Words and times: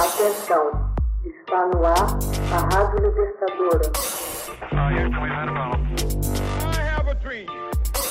Atenção, 0.00 0.64
está 1.26 1.66
no 1.66 1.84
ar 1.84 2.16
a 2.54 2.58
Rádio 2.74 3.06
Libertadora. 3.06 3.92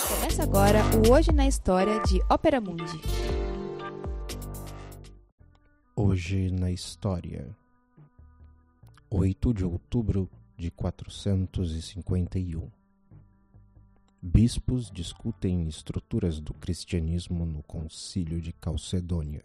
Começa 0.08 0.44
agora 0.44 0.84
o 0.96 1.12
Hoje 1.12 1.32
na 1.32 1.48
História 1.48 2.00
de 2.04 2.22
Ópera 2.30 2.62
Mundi. 2.62 3.02
Hoje 5.96 6.52
na 6.52 6.70
História 6.70 7.50
8 9.10 9.52
de 9.52 9.66
outubro 9.66 10.30
de 10.56 10.70
451 10.70 12.70
Bispos 14.22 14.92
discutem 14.92 15.68
estruturas 15.68 16.40
do 16.40 16.54
cristianismo 16.54 17.48
no 17.48 17.64
Concílio 17.64 18.40
de 18.40 18.54
Calcedônia. 18.54 19.44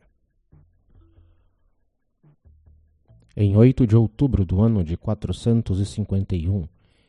Em 3.37 3.57
8 3.57 3.85
de 3.85 3.97
outubro 3.97 4.45
do 4.45 4.63
ano 4.63 4.85
de 4.85 4.97
451, 4.97 6.69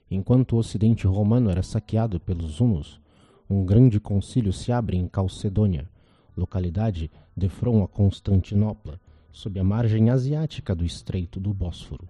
enquanto 0.09 0.53
o 0.53 0.57
ocidente 0.57 1.05
romano 1.05 1.51
era 1.51 1.61
saqueado 1.61 2.19
pelos 2.19 2.59
hunos, 2.59 2.99
um 3.47 3.63
grande 3.63 3.99
concílio 3.99 4.51
se 4.51 4.71
abre 4.71 4.97
em 4.97 5.07
Calcedônia, 5.07 5.87
localidade 6.35 7.11
de 7.37 7.47
front 7.47 7.83
a 7.83 7.87
Constantinopla, 7.87 8.99
sob 9.31 9.59
a 9.59 9.63
margem 9.63 10.09
asiática 10.09 10.73
do 10.73 10.83
Estreito 10.83 11.39
do 11.39 11.53
Bósforo. 11.53 12.09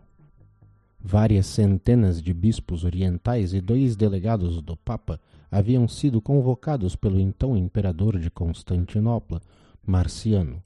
Várias 0.97 1.45
centenas 1.47 2.21
de 2.21 2.33
bispos 2.33 2.85
orientais 2.85 3.53
e 3.53 3.59
dois 3.59 3.97
delegados 3.97 4.61
do 4.61 4.77
Papa 4.77 5.19
haviam 5.51 5.89
sido 5.89 6.21
convocados 6.21 6.95
pelo 6.95 7.19
então 7.19 7.57
imperador 7.57 8.17
de 8.17 8.31
Constantinopla, 8.31 9.41
Marciano. 9.85 10.63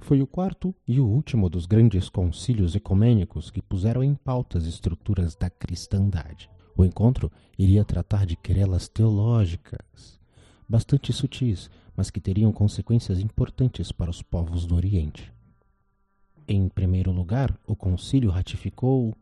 Foi 0.00 0.20
o 0.20 0.26
quarto 0.26 0.74
e 0.88 0.98
o 0.98 1.06
último 1.06 1.48
dos 1.48 1.66
grandes 1.66 2.08
concílios 2.08 2.74
ecumênicos 2.74 3.50
que 3.50 3.62
puseram 3.62 4.02
em 4.02 4.14
pauta 4.14 4.58
as 4.58 4.64
estruturas 4.64 5.36
da 5.36 5.48
cristandade. 5.48 6.50
O 6.76 6.84
encontro 6.84 7.30
iria 7.58 7.84
tratar 7.84 8.24
de 8.24 8.34
querelas 8.34 8.88
teológicas, 8.88 10.18
bastante 10.68 11.12
sutis, 11.12 11.70
mas 11.94 12.10
que 12.10 12.18
teriam 12.18 12.50
consequências 12.50 13.20
importantes 13.20 13.92
para 13.92 14.10
os 14.10 14.22
povos 14.22 14.66
do 14.66 14.74
Oriente. 14.74 15.32
Em 16.48 16.68
primeiro 16.68 17.12
lugar, 17.12 17.56
o 17.66 17.76
concílio 17.76 18.30
ratificou 18.30 19.14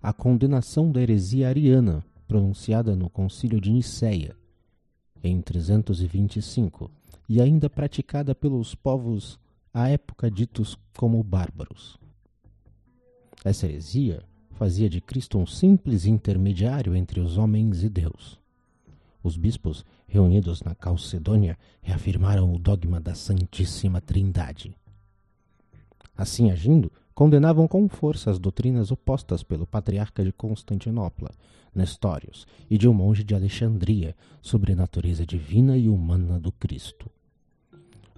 a 0.00 0.12
condenação 0.12 0.90
da 0.90 1.02
heresia 1.02 1.48
ariana, 1.48 2.02
pronunciada 2.26 2.96
no 2.96 3.10
concílio 3.10 3.60
de 3.60 3.70
Nicéia, 3.70 4.36
em 5.22 5.42
325, 5.42 6.90
e 7.28 7.40
ainda 7.40 7.68
praticada 7.68 8.34
pelos 8.34 8.74
povos 8.74 9.38
à 9.72 9.88
época 9.88 10.30
ditos 10.30 10.78
como 10.96 11.22
bárbaros. 11.22 11.98
Essa 13.44 13.66
heresia 13.66 14.22
fazia 14.52 14.88
de 14.88 15.00
Cristo 15.00 15.38
um 15.38 15.46
simples 15.46 16.04
intermediário 16.04 16.94
entre 16.94 17.20
os 17.20 17.38
homens 17.38 17.82
e 17.82 17.88
Deus. 17.88 18.38
Os 19.22 19.36
bispos, 19.36 19.84
reunidos 20.06 20.62
na 20.62 20.74
Calcedônia, 20.74 21.58
reafirmaram 21.80 22.52
o 22.52 22.58
dogma 22.58 23.00
da 23.00 23.14
Santíssima 23.14 24.00
Trindade. 24.00 24.76
Assim 26.16 26.50
agindo, 26.50 26.92
condenavam 27.14 27.66
com 27.66 27.88
força 27.88 28.30
as 28.30 28.38
doutrinas 28.38 28.90
opostas 28.90 29.42
pelo 29.42 29.66
patriarca 29.66 30.24
de 30.24 30.32
Constantinopla, 30.32 31.30
Nestórios, 31.74 32.46
e 32.68 32.76
de 32.76 32.86
um 32.86 32.92
monge 32.92 33.24
de 33.24 33.34
Alexandria 33.34 34.14
sobre 34.42 34.72
a 34.72 34.76
natureza 34.76 35.24
divina 35.24 35.76
e 35.78 35.88
humana 35.88 36.38
do 36.38 36.52
Cristo. 36.52 37.10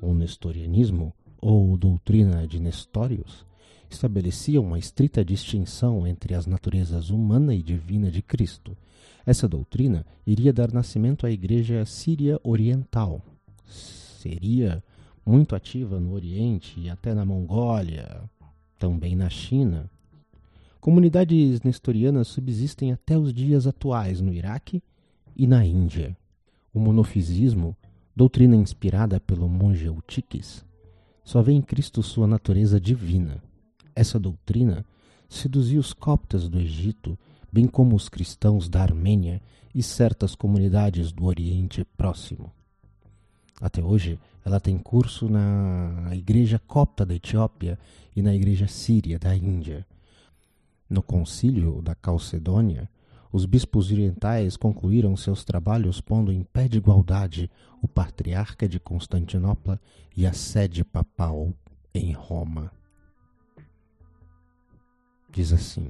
O 0.03 0.13
nestorianismo 0.13 1.15
ou 1.45 1.77
doutrina 1.77 2.47
de 2.49 2.59
Nestórios, 2.59 3.45
estabelecia 3.91 4.59
uma 4.59 4.79
estrita 4.79 5.23
distinção 5.23 6.07
entre 6.07 6.35
as 6.35 6.47
naturezas 6.47 7.11
humana 7.11 7.55
e 7.55 7.63
divina 7.63 8.11
de 8.11 8.23
Cristo. 8.23 8.75
Essa 9.27 9.47
doutrina 9.47 10.07
iria 10.27 10.55
dar 10.55 10.73
nascimento 10.73 11.27
à 11.27 11.31
Igreja 11.31 11.85
Síria 11.85 12.41
Oriental. 12.43 13.21
Seria 13.67 14.83
muito 15.25 15.55
ativa 15.55 16.01
no 16.01 16.15
Oriente 16.15 16.81
e 16.81 16.89
até 16.89 17.13
na 17.13 17.27
Mongólia, 17.27 18.23
também 18.79 19.15
na 19.15 19.29
China. 19.29 19.91
Comunidades 20.81 21.61
nestorianas 21.61 22.29
subsistem 22.29 22.91
até 22.91 23.19
os 23.19 23.35
dias 23.35 23.67
atuais 23.67 24.19
no 24.19 24.33
Iraque 24.33 24.83
e 25.37 25.47
na 25.47 25.63
Índia. 25.63 26.17
O 26.73 26.81
monofisismo, 26.81 27.77
doutrina 28.17 28.57
inspirada 28.57 29.21
pelo 29.21 29.47
monge 29.47 29.85
Eutiques, 29.85 30.65
só 31.25 31.41
vê 31.43 31.53
em 31.53 31.63
Cristo 31.63 32.03
sua 32.03 32.27
natureza 32.27 32.81
divina. 32.81 33.43
Essa 33.95 34.19
doutrina 34.19 34.85
seduziu 35.29 35.81
os 35.81 35.93
coptas 35.93 36.49
do 36.49 36.61
Egito, 36.61 37.19
bem 37.51 37.67
como 37.67 37.97
os 37.97 38.09
cristãos 38.09 38.69
da 38.69 38.83
Armênia 38.83 39.41
e 39.75 39.83
certas 39.83 40.35
comunidades 40.35 41.11
do 41.11 41.25
Oriente 41.25 41.85
Próximo. 41.97 42.53
Até 43.61 43.83
hoje, 43.83 44.19
ela 44.45 44.61
tem 44.61 44.77
curso 44.77 45.29
na 45.29 46.11
Igreja 46.13 46.59
Copta 46.59 47.07
da 47.07 47.15
Etiópia 47.15 47.79
e 48.15 48.21
na 48.21 48.35
Igreja 48.35 48.69
Síria 48.69 49.19
da 49.19 49.35
Índia. 49.35 49.87
No 50.91 51.03
Concílio 51.03 51.81
da 51.81 51.95
Calcedônia, 51.95 52.89
os 53.35 53.47
bispos 53.47 53.91
orientais 53.91 54.57
concluíram 54.57 55.17
seus 55.17 55.43
trabalhos 55.43 56.01
pondo 56.01 56.33
em 56.33 56.45
pé 56.45 56.69
de 56.69 56.79
igualdade 56.79 57.51
o 57.83 57.89
patriarca 57.89 58.69
de 58.69 58.79
Constantinopla 58.79 59.81
e 60.17 60.25
a 60.25 60.33
sede 60.33 60.85
papal 60.85 61.53
em 61.93 62.13
Roma. 62.13 62.71
Diz 65.33 65.53
assim: 65.53 65.89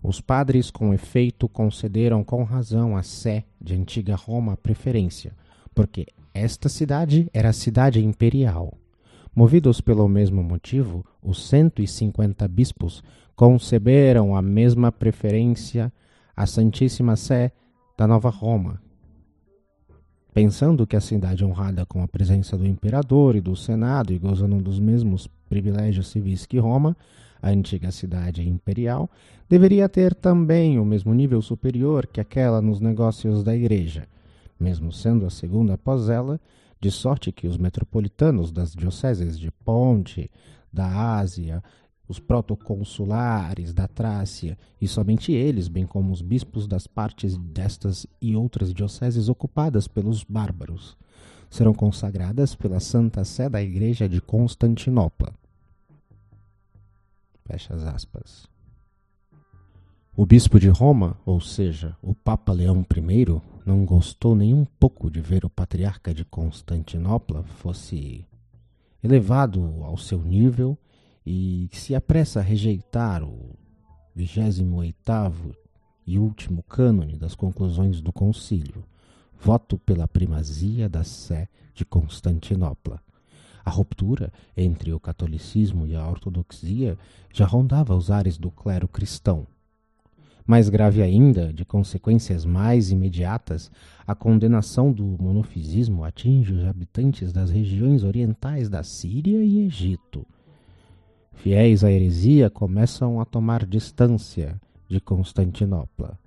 Os 0.00 0.20
padres, 0.20 0.70
com 0.70 0.94
efeito, 0.94 1.48
concederam 1.48 2.22
com 2.22 2.44
razão 2.44 2.96
à 2.96 3.02
Sé 3.02 3.44
de 3.60 3.74
antiga 3.74 4.14
Roma 4.14 4.52
a 4.52 4.56
preferência, 4.56 5.34
porque 5.74 6.06
esta 6.32 6.68
cidade 6.68 7.28
era 7.34 7.48
a 7.48 7.52
cidade 7.52 7.98
imperial. 8.04 8.72
Movidos 9.34 9.80
pelo 9.80 10.08
mesmo 10.08 10.44
motivo, 10.44 11.04
os 11.20 11.44
150 11.48 12.46
bispos 12.46 13.02
conceberam 13.36 14.34
a 14.34 14.40
mesma 14.40 14.90
preferência 14.90 15.92
à 16.34 16.46
Santíssima 16.46 17.16
Sé 17.16 17.52
da 17.96 18.06
Nova 18.06 18.30
Roma. 18.30 18.80
Pensando 20.32 20.86
que 20.86 20.96
a 20.96 21.00
cidade 21.00 21.44
honrada 21.44 21.84
com 21.84 22.02
a 22.02 22.08
presença 22.08 22.56
do 22.56 22.66
imperador 22.66 23.36
e 23.36 23.40
do 23.40 23.54
senado 23.54 24.12
e 24.12 24.18
gozando 24.18 24.56
dos 24.56 24.80
mesmos 24.80 25.28
privilégios 25.48 26.08
civis 26.08 26.46
que 26.46 26.58
Roma, 26.58 26.96
a 27.40 27.50
antiga 27.50 27.90
cidade 27.90 28.46
imperial, 28.48 29.10
deveria 29.48 29.88
ter 29.88 30.14
também 30.14 30.78
o 30.78 30.84
mesmo 30.84 31.12
nível 31.12 31.40
superior 31.42 32.06
que 32.06 32.20
aquela 32.20 32.62
nos 32.62 32.80
negócios 32.80 33.44
da 33.44 33.54
igreja, 33.54 34.08
mesmo 34.58 34.90
sendo 34.90 35.26
a 35.26 35.30
segunda 35.30 35.74
após 35.74 36.08
ela, 36.08 36.40
de 36.80 36.90
sorte 36.90 37.32
que 37.32 37.46
os 37.46 37.56
metropolitanos 37.56 38.50
das 38.50 38.72
dioceses 38.72 39.38
de 39.38 39.50
Ponte, 39.50 40.30
da 40.72 41.16
Ásia 41.16 41.62
os 42.08 42.18
protoconsulares 42.18 43.72
da 43.72 43.88
Trácia 43.88 44.56
e 44.80 44.86
somente 44.86 45.32
eles, 45.32 45.68
bem 45.68 45.86
como 45.86 46.12
os 46.12 46.22
bispos 46.22 46.66
das 46.66 46.86
partes 46.86 47.36
destas 47.36 48.06
e 48.20 48.36
outras 48.36 48.72
dioceses 48.72 49.28
ocupadas 49.28 49.88
pelos 49.88 50.22
bárbaros, 50.22 50.96
serão 51.50 51.74
consagradas 51.74 52.54
pela 52.54 52.80
Santa 52.80 53.24
Sé 53.24 53.48
da 53.48 53.62
Igreja 53.62 54.08
de 54.08 54.20
Constantinopla. 54.20 55.34
Fecha 57.44 57.74
as 57.74 57.82
aspas. 57.84 58.48
O 60.16 60.24
bispo 60.24 60.58
de 60.58 60.68
Roma, 60.68 61.16
ou 61.26 61.40
seja, 61.40 61.96
o 62.00 62.14
Papa 62.14 62.52
Leão 62.52 62.84
I, 62.90 63.40
não 63.66 63.84
gostou 63.84 64.34
nem 64.34 64.54
um 64.54 64.64
pouco 64.64 65.10
de 65.10 65.20
ver 65.20 65.44
o 65.44 65.50
patriarca 65.50 66.14
de 66.14 66.24
Constantinopla 66.24 67.42
fosse 67.42 68.24
elevado 69.02 69.82
ao 69.82 69.98
seu 69.98 70.22
nível 70.22 70.78
e 71.26 71.68
se 71.72 71.92
apressa 71.92 72.38
a 72.38 72.42
rejeitar 72.42 73.24
o 73.24 73.56
28 74.14 75.56
e 76.06 76.20
último 76.20 76.62
cânone 76.62 77.16
das 77.16 77.34
conclusões 77.34 78.00
do 78.00 78.12
concílio, 78.12 78.84
voto 79.36 79.76
pela 79.76 80.06
primazia 80.06 80.88
da 80.88 81.02
Sé 81.02 81.48
de 81.74 81.84
Constantinopla. 81.84 83.02
A 83.64 83.70
ruptura 83.70 84.32
entre 84.56 84.92
o 84.92 85.00
catolicismo 85.00 85.84
e 85.84 85.96
a 85.96 86.08
ortodoxia 86.08 86.96
já 87.34 87.44
rondava 87.44 87.96
os 87.96 88.08
ares 88.08 88.38
do 88.38 88.52
clero 88.52 88.86
cristão. 88.86 89.48
Mais 90.46 90.68
grave 90.68 91.02
ainda, 91.02 91.52
de 91.52 91.64
consequências 91.64 92.44
mais 92.44 92.92
imediatas, 92.92 93.68
a 94.06 94.14
condenação 94.14 94.92
do 94.92 95.04
monofisismo 95.20 96.04
atinge 96.04 96.54
os 96.54 96.64
habitantes 96.64 97.32
das 97.32 97.50
regiões 97.50 98.04
orientais 98.04 98.68
da 98.68 98.84
Síria 98.84 99.42
e 99.42 99.58
Egito 99.66 100.24
Fiéis 101.36 101.84
à 101.84 101.90
heresia 101.90 102.50
começam 102.50 103.20
a 103.20 103.24
tomar 103.24 103.64
distância 103.64 104.60
de 104.88 105.00
Constantinopla. 105.00 106.18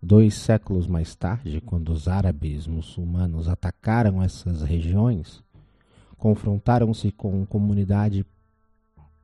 Dois 0.00 0.34
séculos 0.34 0.86
mais 0.86 1.14
tarde, 1.14 1.60
quando 1.60 1.90
os 1.90 2.06
árabes 2.06 2.66
muçulmanos 2.66 3.48
atacaram 3.48 4.22
essas 4.22 4.62
regiões, 4.62 5.42
confrontaram-se 6.16 7.10
com 7.10 7.44
comunidade 7.46 8.24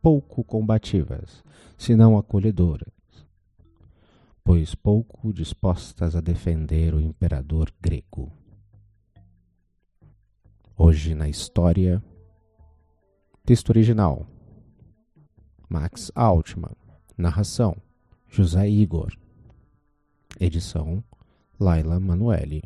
pouco 0.03 0.43
combativas, 0.43 1.45
senão 1.77 2.17
acolhedoras, 2.17 2.89
pois 4.43 4.75
pouco 4.75 5.33
dispostas 5.33 6.17
a 6.17 6.21
defender 6.21 6.95
o 6.95 7.01
imperador 7.01 7.71
grego. 7.81 8.33
Hoje 10.77 11.15
na 11.15 11.29
história. 11.29 12.03
Texto 13.45 13.69
original: 13.69 14.27
Max 15.71 16.13
Altman. 16.17 16.75
Narração: 17.17 17.77
José 18.29 18.69
Igor. 18.69 19.17
Edição: 20.41 21.05
Laila 21.61 22.01
Manuelle. 22.01 22.65